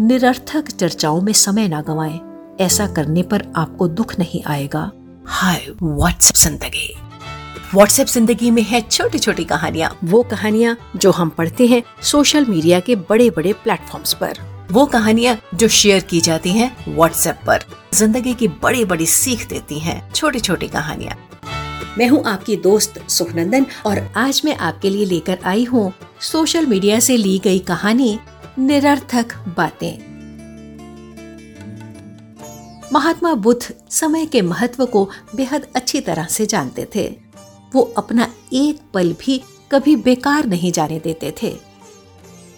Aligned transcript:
निरर्थक 0.00 0.68
चर्चाओं 0.70 1.20
में 1.20 1.32
समय 1.32 1.68
ना 1.68 1.80
गवाएँ। 1.80 2.20
ऐसा 2.60 2.86
करने 2.86 3.22
पर 3.22 3.42
आपको 3.56 3.88
दुख 3.88 4.18
नहीं 4.18 4.42
आएगा। 4.46 4.90
हाय 5.26 5.66
व्हाट्सएप 5.82 6.36
ज़िंदगी। 6.36 6.94
व्हाट्सएप 7.74 8.06
ज़िंदगी 8.06 8.50
में 8.50 8.62
है 8.62 8.80
छोटी 8.80 9.18
छोटी 9.18 9.44
कहानियाँ। 9.44 9.96
वो 10.04 10.22
कहानियाँ 10.22 10.76
जो 10.96 11.10
हम 11.10 11.28
पढ़ते 11.28 11.66
हैं 11.66 11.82
सोशल 12.02 12.44
मीडिया 12.44 12.80
के 12.80 12.96
बड़े 12.96 13.30
बड़े 13.30 13.52
प्लेटफॉर्म्स 13.52 14.14
पर। 14.14 14.38
वो 14.72 14.86
कहानियाँ 14.86 15.36
जो 15.54 15.68
शेयर 15.68 16.02
की 16.02 16.20
जाती 16.20 16.50
हैं 16.50 16.70
व्हाट्सएप 16.88 17.40
पर। 17.46 17.64
ज़िंदगी 17.94 18.34
की 18.34 18.48
बड़ी 18.48 18.84
बड़ी 18.84 19.06
सीख 19.06 19.48
देती 19.48 19.78
हैं 19.78 20.00
छोटी 20.12 20.40
छोटी 20.40 20.68
कहानियाँ। 20.68 21.16
मैं 21.98 22.08
हूँ 22.08 22.22
आपकी 22.26 22.56
दोस्त 22.56 23.02
सुखनंदन 23.08 23.66
और 23.86 23.98
आज 24.16 24.40
मैं 24.44 24.56
आपके 24.56 24.90
लिए 24.90 25.04
लेकर 25.06 25.38
आई 25.44 25.64
हूँ 25.64 25.92
सोशल 26.22 26.66
मीडिया 26.66 26.98
से 27.00 27.16
ली 27.16 27.38
गई 27.38 27.58
कहानी 27.58 28.18
निरर्थक 28.58 29.26
बातें। 29.56 30.14
महात्मा 32.92 33.34
बुद्ध 33.34 33.74
समय 33.90 34.26
के 34.26 34.42
महत्व 34.42 34.86
को 34.86 35.10
बेहद 35.36 35.66
अच्छी 35.76 36.00
तरह 36.00 36.24
से 36.24 36.46
जानते 36.46 36.88
थे। 36.94 37.18
वो 37.72 37.82
अपना 37.82 38.34
एक 38.52 38.80
पल 38.94 39.12
भी 39.12 39.42
कभी 39.72 39.96
बेकार 39.96 40.44
नहीं 40.44 40.72
जाने 40.72 40.98
देते 40.98 41.34
थे। 41.42 41.56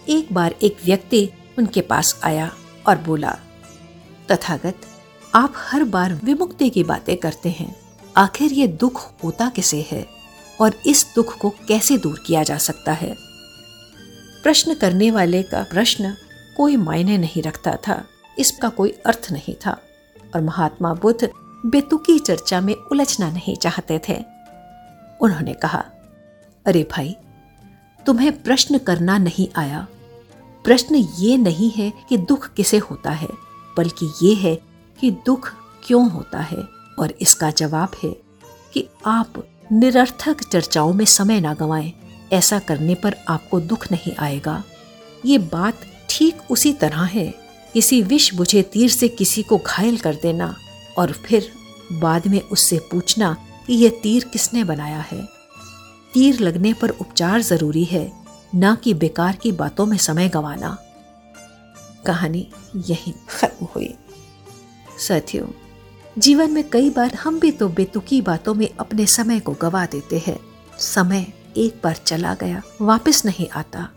एक 0.09 0.33
बार 0.33 0.55
एक 0.63 0.77
व्यक्ति 0.85 1.31
उनके 1.59 1.81
पास 1.81 2.21
आया 2.25 2.53
और 2.87 2.99
बोला, 2.99 3.39
तथागत, 4.31 4.75
आप 5.35 5.53
हर 5.57 5.85
बार 5.85 6.21
विमुक्ति 6.25 6.71
की 6.71 6.85
बातें 6.85 7.17
करते 7.17 7.49
हैं। 7.49 7.77
आखिर 8.17 8.53
ये 8.53 8.67
दुख 8.67 9.13
होता 9.25 9.49
किसे 9.49 9.89
है? 9.91 10.07
और 10.61 10.75
इस 10.87 11.07
दुख 11.15 11.39
को 11.39 11.51
कैसे 11.51 11.99
दूर 11.99 12.25
किया 12.27 12.43
जा 12.43 12.59
सकता 12.59 12.93
है? 12.93 13.36
प्रश्न 14.43 14.75
करने 14.75 15.11
वाले 15.11 15.43
का 15.43 15.63
प्रश्न 15.63 16.17
कोई 16.57 16.77
मायने 16.77 17.19
नहीं 17.19 17.43
रखता 17.43 17.79
था। 17.89 18.05
इसका 18.39 18.69
कोई 18.69 18.91
अर्थ 18.91 19.29
नहीं 19.33 19.55
था। 19.67 19.83
और 20.35 20.41
महात्मा 20.41 20.95
बुद्ध 20.95 21.31
बेतुकी 21.67 22.19
चर्चा 22.19 22.61
में 22.61 22.75
उलझना 22.75 23.31
नहीं 23.31 23.57
चाहते 23.57 24.01
थे। 24.09 24.25
उन्होंने 25.21 25.55
कहा, 25.55 25.85
अरे 26.67 26.89
भाई, 26.93 27.17
तुम्हें 28.07 28.43
प्रश्न 28.43 28.79
करना 28.79 29.19
नहीं 29.19 29.49
आया। 29.57 29.87
प्रश्न 30.65 30.95
ये 30.95 31.37
नहीं 31.37 31.71
है 31.71 31.93
कि 32.09 32.17
दुख 32.17 32.55
किसे 32.55 32.79
होता 32.79 33.11
है, 33.11 33.29
बल्कि 33.77 34.13
ये 34.23 34.35
है 34.35 34.63
कि 35.01 35.11
दुख 35.11 35.53
क्यों 35.87 36.11
होता 36.11 36.41
है। 36.41 36.77
और 36.99 37.11
इसका 37.21 37.51
जवाब 37.51 37.89
है 38.05 38.17
कि 38.73 38.89
आप 39.07 39.33
निरर्थक 39.73 40.43
चर्चाओं 40.43 40.93
में 40.93 41.05
समय 41.05 41.41
ना 41.41 41.55
गवाएँ। 41.55 41.93
ऐसा 42.33 42.59
करने 42.59 42.95
पर 42.95 43.15
आपको 43.29 43.61
दुख 43.61 43.91
नहीं 43.93 44.13
आएगा। 44.19 44.63
ये 45.25 45.39
बात 45.39 45.81
ठीक 46.11 46.51
उसी 46.51 46.73
तरह 46.73 47.03
है। 47.03 47.35
किसी 47.73 48.03
विष 48.03 48.35
बुझे 48.35 48.63
तीर 48.63 48.91
से 48.91 49.09
किसी 49.09 49.43
को 49.43 49.59
घायल 49.59 49.97
कर 49.97 50.15
देना 50.15 50.55
और 50.99 51.13
फिर 51.13 51.51
बाद 51.93 52.27
में 52.27 52.41
उससे 52.41 52.79
पूछना 52.79 53.37
कि 53.67 53.75
यह 53.75 54.01
तीर 54.03 54.25
किसने 54.25 54.65
बनाया 54.65 55.01
है। 55.01 55.29
तीर 56.15 56.41
लगने 56.41 56.73
पर 56.73 56.91
उपचार 56.91 57.43
ज़रूरी 57.43 57.85
है, 57.85 58.13
न 58.55 58.75
कि 58.75 58.95
बेकार 58.95 59.37
की 59.37 59.53
बातों 59.53 59.87
में 59.87 59.97
समय 59.99 60.29
गंवाना। 60.29 60.77
कहानी 62.07 62.49
यही 62.77 63.15
खत्म 63.31 63.67
हुई। 63.67 63.95
साथियों, 64.99 65.47
जीवन 66.19 66.51
में 66.51 66.71
कई 66.71 66.91
बार 66.91 67.15
हम 67.15 67.41
भी 67.41 67.51
तो 67.51 67.69
बेतुकी 67.69 68.21
बातों 68.23 68.55
में 68.55 68.69
अपने 68.81 69.07
समय 69.07 69.41
को 69.41 69.53
गवा 69.53 69.87
देते 69.87 70.23
हैं। 70.27 70.39
समय 70.79 71.27
एक 71.57 71.81
बार 71.85 71.97
चला 72.07 72.35
गया, 72.35 72.63
वापस 72.83 73.25
नहीं 73.25 73.49
आता। 73.49 73.89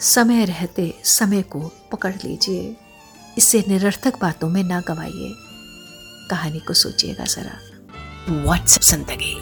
समय 0.00 0.44
रहते 0.44 0.94
समय 1.04 1.42
को 1.42 1.60
पकड़ 1.92 2.14
लीजिए। 2.14 2.76
इसे 3.38 3.64
निरर्थक 3.68 4.20
बातों 4.20 4.48
में 4.48 4.62
ना 4.64 4.80
गवाइए। 4.80 5.34
कहानी 6.30 6.58
को 6.58 6.74
सोचिएगा 6.74 7.24
जरा। 7.24 7.58
व्हाट्सएप 8.44 8.82
ज़िंदगी 8.82 9.34